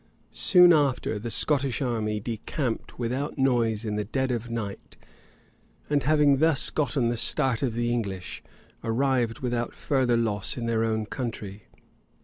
[*] 0.23 0.31
Soon 0.31 0.73
after, 0.73 1.19
the 1.19 1.29
Scottish 1.29 1.79
army 1.79 2.19
decamped 2.19 2.97
without 2.97 3.37
noise 3.37 3.85
in 3.85 3.97
the 3.97 4.03
dead 4.03 4.31
of 4.31 4.49
night; 4.49 4.97
and 5.91 6.01
having 6.01 6.37
thus 6.37 6.71
gotten 6.71 7.09
the 7.09 7.15
start 7.17 7.61
of 7.61 7.75
the 7.75 7.93
English, 7.93 8.41
arrived 8.83 9.41
without 9.41 9.75
further 9.75 10.17
loss 10.17 10.57
in 10.57 10.65
their 10.65 10.83
own 10.83 11.05
country. 11.05 11.67